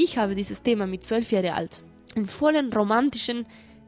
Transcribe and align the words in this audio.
Ich 0.00 0.16
habe 0.16 0.36
dieses 0.36 0.62
Thema 0.62 0.86
mit 0.86 1.02
zwölf 1.02 1.32
Jahren 1.32 1.54
alt 1.54 1.82
in 2.14 2.26
vollen 2.28 2.72
romantischen 2.72 3.46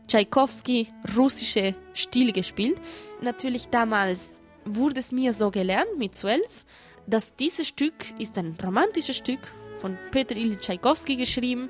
Tchaikovsky 0.09 0.88
russische 1.16 1.77
Stil 1.95 2.32
gespielt. 2.32 2.80
Natürlich 3.20 3.68
damals 3.68 4.42
wurde 4.65 4.98
es 4.98 5.12
mir 5.12 5.32
so 5.32 5.52
gelernt 5.52 5.98
mit 5.98 6.16
zwölf, 6.16 6.66
dass 7.06 7.32
dieses 7.37 7.68
Stück 7.68 7.95
ist 8.18 8.37
ein 8.37 8.56
romantisches 8.60 9.18
Stück 9.18 9.38
von 9.78 9.96
Peter 10.10 10.34
Ilyich 10.34 10.59
Tchaikovsky 10.59 11.15
geschrieben 11.15 11.68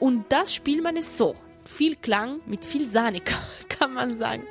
und 0.00 0.26
das 0.28 0.54
spielt 0.54 0.82
man 0.82 0.98
es 0.98 1.16
so. 1.16 1.34
Viel 1.64 1.96
Klang 1.96 2.42
mit 2.44 2.66
viel 2.66 2.86
Sahne, 2.86 3.22
kann 3.70 3.94
man 3.94 4.18
sagen. 4.18 4.42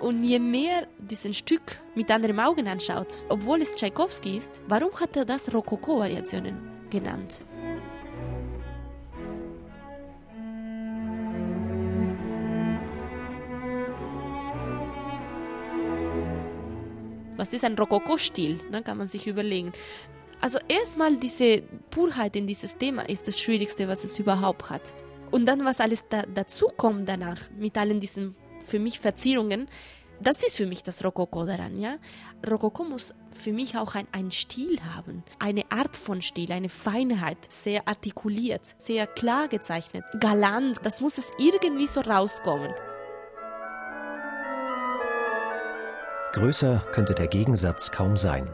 Und 0.00 0.22
je 0.22 0.38
mehr 0.38 0.86
diesen 0.98 1.32
Stück 1.32 1.78
mit 1.94 2.10
anderen 2.10 2.38
Augen 2.38 2.68
anschaut, 2.68 3.22
obwohl 3.30 3.62
es 3.62 3.74
Tchaikovsky 3.74 4.36
ist, 4.36 4.60
warum 4.68 4.92
hat 5.00 5.16
er 5.16 5.24
das 5.24 5.50
Rokoko-Variationen 5.50 6.90
genannt? 6.90 7.40
Was 17.40 17.54
ist 17.54 17.64
ein 17.64 17.78
Rokoko-Stil? 17.78 18.58
Dann 18.70 18.84
kann 18.84 18.98
man 18.98 19.06
sich 19.06 19.26
überlegen. 19.26 19.72
Also 20.42 20.58
erstmal 20.68 21.16
diese 21.16 21.62
Purheit 21.90 22.36
in 22.36 22.46
dieses 22.46 22.76
Thema 22.76 23.08
ist 23.08 23.26
das 23.26 23.40
Schwierigste, 23.40 23.88
was 23.88 24.04
es 24.04 24.18
überhaupt 24.18 24.68
hat. 24.68 24.82
Und 25.30 25.46
dann, 25.46 25.64
was 25.64 25.80
alles 25.80 26.04
da, 26.10 26.24
dazu 26.34 26.68
kommt 26.76 27.08
danach, 27.08 27.40
mit 27.56 27.78
allen 27.78 27.98
diesen 27.98 28.36
für 28.66 28.78
mich 28.78 29.00
Verzierungen, 29.00 29.68
das 30.20 30.42
ist 30.42 30.58
für 30.58 30.66
mich 30.66 30.82
das 30.82 31.02
Rokoko 31.02 31.46
daran, 31.46 31.80
ja. 31.80 31.96
Rokoko 32.46 32.84
muss 32.84 33.14
für 33.32 33.54
mich 33.54 33.78
auch 33.78 33.94
ein, 33.94 34.06
einen 34.12 34.32
Stil 34.32 34.78
haben, 34.94 35.24
eine 35.38 35.64
Art 35.70 35.96
von 35.96 36.20
Stil, 36.20 36.52
eine 36.52 36.68
Feinheit, 36.68 37.38
sehr 37.48 37.88
artikuliert, 37.88 38.60
sehr 38.76 39.06
klar 39.06 39.48
gezeichnet, 39.48 40.04
galant, 40.20 40.80
das 40.84 41.00
muss 41.00 41.16
es 41.16 41.26
irgendwie 41.38 41.86
so 41.86 42.02
rauskommen. 42.02 42.74
Größer 46.32 46.84
könnte 46.92 47.14
der 47.14 47.26
Gegensatz 47.26 47.90
kaum 47.90 48.16
sein. 48.16 48.48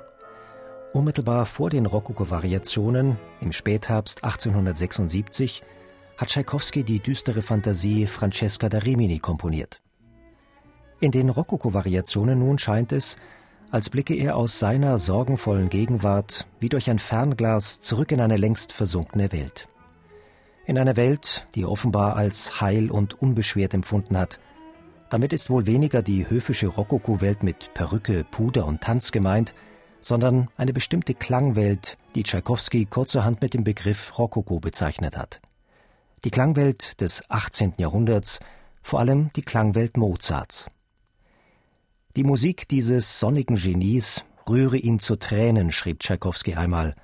Unmittelbar 0.94 1.44
vor 1.44 1.69
den 1.69 1.84
Rokoko-Variationen 1.84 3.19
im 3.42 3.52
Spätherbst 3.52 4.24
1876 4.24 5.62
hat 6.16 6.28
Tschaikowski 6.28 6.84
die 6.84 7.00
düstere 7.00 7.42
Fantasie 7.42 8.06
Francesca 8.06 8.70
da 8.70 8.78
Rimini 8.78 9.19
komponiert. 9.19 9.82
In 11.00 11.10
den 11.10 11.28
Rokoko-Variationen 11.28 12.38
nun 12.38 12.58
scheint 12.58 12.92
es, 12.92 13.19
als 13.70 13.91
blicke 13.91 14.14
er 14.14 14.36
aus 14.36 14.58
seiner 14.58 14.97
sorgenvollen 14.97 15.69
Gegenwart 15.69 16.47
wie 16.58 16.70
durch 16.70 16.88
ein 16.88 16.98
Fernglas 16.98 17.82
zurück 17.82 18.10
in 18.10 18.22
eine 18.22 18.38
längst 18.38 18.72
versunkene 18.72 19.32
Welt. 19.32 19.69
In 20.64 20.78
eine 20.78 20.97
Welt, 20.97 21.47
die 21.54 21.64
er 21.64 21.70
offenbar 21.70 22.16
als 22.16 22.62
heil 22.62 22.91
und 22.91 23.20
unbeschwert 23.20 23.74
empfunden 23.74 24.16
hat, 24.16 24.41
damit 25.11 25.33
ist 25.33 25.51
wohl 25.51 25.67
weniger 25.67 26.03
die 26.03 26.28
höfische 26.28 26.67
Rokoko-Welt 26.67 27.43
mit 27.43 27.72
Perücke, 27.75 28.25
Puder 28.25 28.67
und 28.67 28.81
Tanz 28.81 29.12
gemeint, 29.12 29.55
sondern 30.00 30.49
eine 30.56 30.72
bestimmte 30.72 31.15
Klangwelt, 31.15 31.97
die 32.15 32.22
Tschaikowski 32.22 32.87
kurzerhand 32.87 33.43
mit 33.43 33.55
dem 33.55 33.65
Begriff 33.65 34.19
Rokoko 34.19 34.61
bezeichnet 34.61 35.16
hat. 35.16 35.41
Die 36.25 36.31
Klangwelt 36.31 37.00
des 37.00 37.22
18. 37.28 37.75
Jahrhunderts, 37.78 38.41
vor 38.83 39.00
allem 39.00 39.31
die 39.34 39.43
Klangwelt 39.43 39.97
Mozarts. 39.97 40.69
Die 42.16 42.25
Musik 42.25 42.69
dieses 42.69 43.21
sonnigen 43.21 43.56
Genies 43.56 44.25
rühre 44.49 44.77
ihn 44.77 44.99
zu 44.99 45.16
Tränen, 45.16 45.71
schrieb 45.71 46.00
Tschaikowski 46.00 46.55
einmal. 46.55 46.95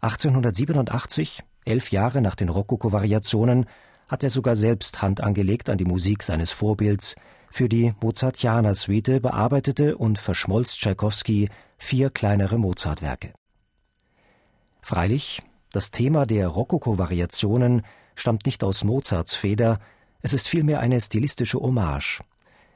1887, 0.00 1.42
elf 1.64 1.90
Jahre 1.90 2.22
nach 2.22 2.34
den 2.34 2.48
Rokoko-Variationen, 2.48 3.66
hat 4.12 4.22
er 4.22 4.28
sogar 4.28 4.56
selbst 4.56 5.00
Hand 5.00 5.22
angelegt 5.22 5.70
an 5.70 5.78
die 5.78 5.86
Musik 5.86 6.22
seines 6.22 6.50
Vorbilds. 6.50 7.16
Für 7.50 7.70
die 7.70 7.94
Mozartianer-Suite 8.02 9.22
bearbeitete 9.22 9.96
und 9.96 10.18
verschmolz 10.18 10.74
Tschaikowski 10.74 11.48
vier 11.78 12.10
kleinere 12.10 12.58
Mozart-Werke. 12.58 13.32
Freilich, 14.82 15.40
das 15.70 15.90
Thema 15.92 16.26
der 16.26 16.48
Rokoko-Variationen 16.48 17.86
stammt 18.14 18.44
nicht 18.44 18.62
aus 18.64 18.84
Mozarts 18.84 19.34
Feder, 19.34 19.80
es 20.20 20.34
ist 20.34 20.46
vielmehr 20.46 20.80
eine 20.80 21.00
stilistische 21.00 21.58
Hommage. 21.58 22.20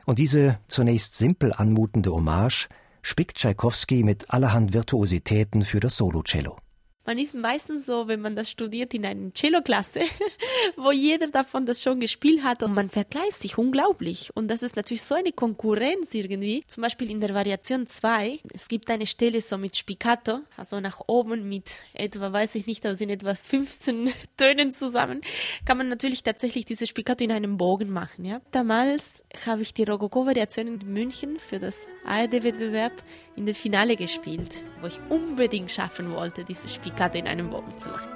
Und 0.06 0.18
diese 0.18 0.58
zunächst 0.68 1.16
simpel 1.16 1.52
anmutende 1.52 2.12
Hommage 2.12 2.68
spickt 3.02 3.36
Tschaikowski 3.36 4.04
mit 4.04 4.30
allerhand 4.30 4.72
Virtuositäten 4.72 5.62
für 5.62 5.80
das 5.80 5.98
Solocello. 5.98 6.56
Man 7.06 7.18
ist 7.18 7.34
meistens 7.34 7.86
so, 7.86 8.08
wenn 8.08 8.20
man 8.20 8.34
das 8.34 8.50
studiert 8.50 8.92
in 8.92 9.06
einer 9.06 9.32
Cello-Klasse, 9.32 10.00
wo 10.76 10.90
jeder 10.90 11.28
davon 11.28 11.64
das 11.64 11.80
schon 11.80 12.00
gespielt 12.00 12.42
hat 12.42 12.64
und 12.64 12.74
man 12.74 12.90
vergleicht 12.90 13.38
sich 13.38 13.58
unglaublich. 13.58 14.30
Und 14.34 14.48
das 14.48 14.64
ist 14.64 14.74
natürlich 14.74 15.04
so 15.04 15.14
eine 15.14 15.30
Konkurrenz 15.30 16.12
irgendwie. 16.14 16.64
Zum 16.66 16.82
Beispiel 16.82 17.08
in 17.12 17.20
der 17.20 17.32
Variation 17.32 17.86
2, 17.86 18.40
es 18.52 18.66
gibt 18.66 18.90
eine 18.90 19.06
Stelle 19.06 19.40
so 19.40 19.56
mit 19.56 19.76
Spiccato, 19.76 20.40
also 20.56 20.80
nach 20.80 21.00
oben 21.06 21.48
mit 21.48 21.76
etwa, 21.94 22.32
weiß 22.32 22.56
ich 22.56 22.66
nicht, 22.66 22.84
da 22.84 22.96
sind 22.96 23.10
etwa 23.10 23.36
15 23.36 24.12
Tönen 24.36 24.72
zusammen, 24.72 25.20
kann 25.64 25.78
man 25.78 25.88
natürlich 25.88 26.24
tatsächlich 26.24 26.64
diese 26.64 26.88
Spiccato 26.88 27.22
in 27.22 27.30
einem 27.30 27.56
Bogen 27.56 27.90
machen. 27.90 28.24
Ja? 28.24 28.40
Damals 28.50 29.22
habe 29.46 29.62
ich 29.62 29.72
die 29.72 29.84
Rokoko-Variation 29.84 30.66
in 30.66 30.92
München 30.92 31.38
für 31.38 31.60
das 31.60 31.86
ARD-Wettbewerb 32.04 33.00
in 33.36 33.46
der 33.46 33.54
Finale 33.54 33.94
gespielt, 33.94 34.64
wo 34.80 34.88
ich 34.88 34.98
unbedingt 35.08 35.70
schaffen 35.70 36.10
wollte, 36.10 36.42
dieses 36.42 36.74
Spiccato 36.74 36.95
Karte 36.96 37.18
in 37.18 37.26
einem 37.26 37.50
Bogen 37.50 37.78
zu 37.78 37.90
machen. 37.90 38.08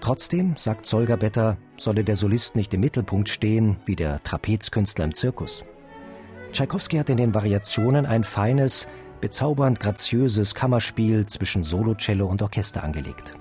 Trotzdem, 0.00 0.56
sagt 0.56 0.84
Solger 0.84 1.16
Better, 1.16 1.56
solle 1.76 2.02
der 2.02 2.16
Solist 2.16 2.56
nicht 2.56 2.74
im 2.74 2.80
Mittelpunkt 2.80 3.28
stehen, 3.28 3.76
wie 3.86 3.94
der 3.94 4.20
Trapezkünstler 4.22 5.04
im 5.04 5.14
Zirkus. 5.14 5.64
Tschaikowski 6.50 6.96
hat 6.96 7.08
in 7.08 7.16
den 7.16 7.34
Variationen 7.34 8.04
ein 8.04 8.24
feines, 8.24 8.88
bezaubernd 9.20 9.78
graziöses 9.78 10.54
Kammerspiel 10.54 11.26
zwischen 11.26 11.62
Solocello 11.62 12.26
und 12.26 12.42
Orchester 12.42 12.82
angelegt. 12.82 13.34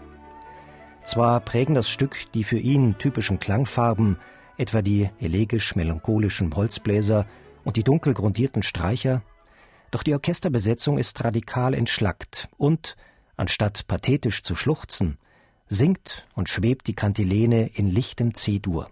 Zwar 1.04 1.40
prägen 1.40 1.76
das 1.76 1.90
Stück 1.90 2.32
die 2.34 2.44
für 2.44 2.60
ihn 2.60 2.98
typischen 2.98 3.40
Klangfarben, 3.40 4.18
etwa 4.58 4.82
die 4.82 5.10
elegisch-melancholischen 5.20 6.56
Holzbläser 6.56 7.26
und 7.64 7.78
die 7.78 7.84
dunkel 7.84 8.14
grundierten 8.14 8.64
Streicher, 8.64 9.24
doch 9.90 10.04
die 10.04 10.14
Orchesterbesetzung 10.14 10.98
ist 10.98 11.24
radikal 11.24 11.74
entschlackt 11.74 12.48
und, 12.58 12.96
anstatt 13.36 13.88
pathetisch 13.88 14.44
zu 14.44 14.56
schluchzen, 14.56 15.18
singt 15.68 16.28
und 16.34 16.50
schwebt 16.50 16.88
die 16.88 16.96
Kantilene 16.96 17.68
in 17.74 17.90
lichtem 17.90 18.34
C-Dur. 18.34 18.90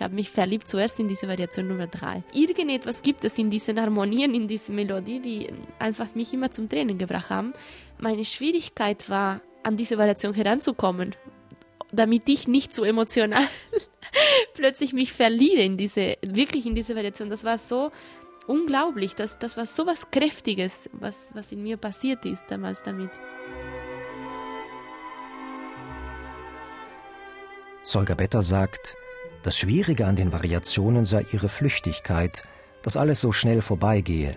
Ich 0.00 0.02
habe 0.02 0.14
mich 0.14 0.30
verliebt 0.30 0.66
zuerst 0.66 0.98
in 0.98 1.08
diese 1.08 1.28
Variation 1.28 1.68
Nummer 1.68 1.86
3. 1.86 2.24
Irgendetwas 2.32 3.02
gibt 3.02 3.22
es 3.22 3.36
in 3.36 3.50
diesen 3.50 3.78
Harmonien, 3.78 4.34
in 4.34 4.48
dieser 4.48 4.72
Melodie, 4.72 5.20
die 5.20 5.52
einfach 5.78 6.14
mich 6.14 6.32
immer 6.32 6.50
zum 6.50 6.70
Tränen 6.70 6.96
gebracht 6.96 7.28
haben. 7.28 7.52
Meine 7.98 8.24
Schwierigkeit 8.24 9.10
war, 9.10 9.42
an 9.62 9.76
diese 9.76 9.98
Variation 9.98 10.32
heranzukommen, 10.32 11.14
damit 11.92 12.30
ich 12.30 12.48
nicht 12.48 12.72
so 12.72 12.82
emotional 12.82 13.46
plötzlich 14.54 14.94
mich 14.94 15.12
verliere 15.12 15.60
in 15.60 15.76
diese, 15.76 16.16
wirklich 16.22 16.64
in 16.64 16.74
diese 16.74 16.96
Variation. 16.96 17.28
Das 17.28 17.44
war 17.44 17.58
so 17.58 17.92
unglaublich, 18.46 19.14
das, 19.16 19.38
das 19.38 19.58
war 19.58 19.66
so 19.66 19.86
was 19.86 20.10
Kräftiges, 20.10 20.88
was, 20.94 21.18
was 21.34 21.52
in 21.52 21.62
mir 21.62 21.76
passiert 21.76 22.24
ist 22.24 22.44
damals 22.48 22.82
damit. 22.82 23.10
Solga 27.82 28.14
Better 28.14 28.40
sagt, 28.40 28.96
das 29.42 29.56
Schwierige 29.56 30.06
an 30.06 30.16
den 30.16 30.32
Variationen 30.32 31.04
sei 31.04 31.24
ihre 31.32 31.48
Flüchtigkeit, 31.48 32.42
dass 32.82 32.96
alles 32.96 33.20
so 33.20 33.32
schnell 33.32 33.62
vorbeigehe. 33.62 34.36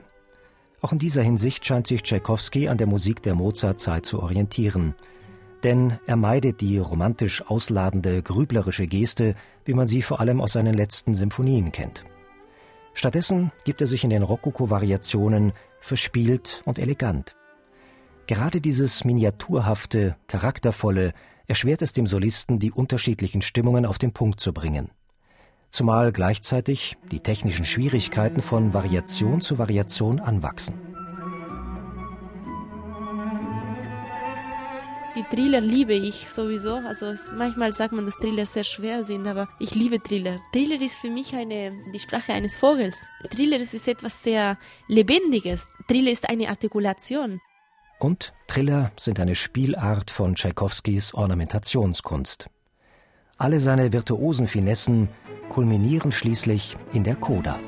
Auch 0.82 0.92
in 0.92 0.98
dieser 0.98 1.24
Hinsicht 1.24 1.66
scheint 1.66 1.88
sich 1.88 2.04
Tschaikowski 2.04 2.68
an 2.68 2.78
der 2.78 2.88
Musik 2.88 3.22
der 3.24 3.36
Mozart-Zeit 3.36 4.06
zu 4.06 4.22
orientieren. 4.22 4.96
Denn 5.64 5.98
er 6.06 6.18
meidet 6.18 6.60
die 6.60 6.78
romantisch 6.78 7.42
ausladende, 7.48 8.22
grüblerische 8.22 8.86
Geste, 8.86 9.36
wie 9.64 9.74
man 9.74 9.88
sie 9.88 10.02
vor 10.02 10.20
allem 10.20 10.42
aus 10.42 10.54
seinen 10.54 10.74
letzten 10.74 11.14
Symphonien 11.14 11.72
kennt. 11.72 12.04
Stattdessen 12.94 13.52
gibt 13.64 13.80
er 13.80 13.88
sich 13.88 14.04
in 14.04 14.10
den 14.10 14.24
Rokoko-Variationen 14.24 15.54
verspielt 15.80 16.62
und 16.66 16.80
elegant. 16.80 17.36
Gerade 18.28 18.62
dieses 18.62 19.04
miniaturhafte, 19.04 20.16
charaktervolle 20.28 21.14
erschwert 21.48 21.82
es 21.82 21.94
dem 21.94 22.08
Solisten, 22.08 22.60
die 22.60 22.72
unterschiedlichen 22.72 23.42
Stimmungen 23.42 23.86
auf 23.86 23.98
den 23.98 24.14
Punkt 24.14 24.40
zu 24.40 24.54
bringen 24.54 24.90
zumal 25.74 26.12
gleichzeitig 26.12 26.98
die 27.12 27.20
technischen 27.20 27.66
Schwierigkeiten 27.66 28.42
von 28.42 28.74
Variation 28.76 29.42
zu 29.42 29.58
Variation 29.58 30.20
anwachsen. 30.20 30.76
Die 35.16 35.24
Thriller 35.36 35.62
liebe 35.62 35.94
ich 35.94 36.28
sowieso. 36.30 36.76
Also 36.76 37.14
manchmal 37.36 37.74
sagt 37.74 37.94
man, 37.94 38.06
dass 38.06 38.16
Thriller 38.16 38.46
sehr 38.46 38.64
schwer 38.64 39.04
sind, 39.04 39.28
aber 39.28 39.48
ich 39.60 39.76
liebe 39.76 40.02
Thriller. 40.02 40.40
Thriller 40.52 40.82
ist 40.82 41.00
für 41.00 41.10
mich 41.10 41.36
eine, 41.36 41.72
die 41.94 42.00
Sprache 42.00 42.34
eines 42.34 42.56
Vogels. 42.56 42.98
Thriller 43.30 43.58
ist 43.58 43.88
etwas 43.88 44.24
sehr 44.24 44.58
Lebendiges. 44.88 45.68
Thriller 45.88 46.12
ist 46.12 46.30
eine 46.30 46.50
Artikulation. 46.50 47.42
Und 48.00 48.34
Thriller 48.48 48.92
sind 48.98 49.20
eine 49.20 49.36
Spielart 49.36 50.12
von 50.12 50.36
Tschaikowskis 50.36 51.14
Ornamentationskunst. 51.14 52.50
Alle 53.38 53.60
seine 53.60 53.94
virtuosen 53.94 54.48
Finessen 54.48 55.10
kulminieren 55.50 56.12
schließlich 56.12 56.78
in 56.94 57.04
der 57.04 57.16
Coda. 57.16 57.60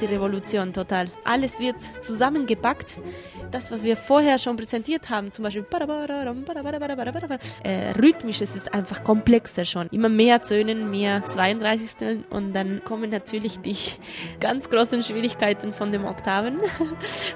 Die 0.00 0.06
Revolution 0.06 0.72
total. 0.72 1.10
Alles 1.24 1.58
wird 1.58 1.76
zusammengepackt 2.02 2.98
das, 3.54 3.70
was 3.70 3.84
wir 3.84 3.96
vorher 3.96 4.38
schon 4.38 4.56
präsentiert 4.56 5.08
haben, 5.10 5.30
zum 5.30 5.44
Beispiel 5.44 5.64
äh, 7.62 7.90
rhythmisch, 7.92 8.40
es 8.40 8.56
ist 8.56 8.74
einfach 8.74 9.04
komplexer 9.04 9.64
schon. 9.64 9.86
Immer 9.90 10.08
mehr 10.08 10.42
Tönen, 10.42 10.90
mehr 10.90 11.22
32. 11.28 12.24
und 12.30 12.52
dann 12.52 12.82
kommen 12.84 13.10
natürlich 13.10 13.60
die 13.60 13.76
ganz 14.40 14.68
großen 14.68 15.02
Schwierigkeiten 15.02 15.72
von 15.72 15.92
den 15.92 16.04
Oktaven, 16.04 16.58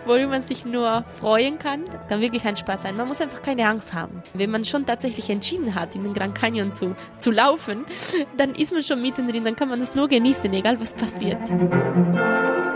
worüber 0.06 0.28
man 0.28 0.42
sich 0.42 0.64
nur 0.64 1.04
freuen 1.20 1.58
kann. 1.58 1.84
Kann 2.08 2.20
wirklich 2.20 2.44
ein 2.44 2.56
Spaß 2.56 2.82
sein. 2.82 2.96
Man 2.96 3.06
muss 3.06 3.20
einfach 3.20 3.42
keine 3.42 3.69
Angst 3.69 3.94
haben. 3.94 4.22
Wenn 4.34 4.50
man 4.50 4.64
schon 4.64 4.86
tatsächlich 4.86 5.30
entschieden 5.30 5.75
hat, 5.76 5.94
in 5.94 6.02
den 6.02 6.14
Grand 6.14 6.34
Canyon 6.34 6.72
zu, 6.72 6.96
zu 7.19 7.30
laufen, 7.30 7.84
dann 8.36 8.54
ist 8.56 8.72
man 8.72 8.82
schon 8.82 9.00
mittendrin, 9.00 9.44
dann 9.44 9.54
kann 9.54 9.69
man 9.69 9.78
das 9.78 9.94
nur 9.94 10.08
genießen, 10.08 10.52
egal 10.52 10.80
was 10.80 10.94
passiert. 10.94 11.38
Thank 12.18 12.58
you. 12.58 12.67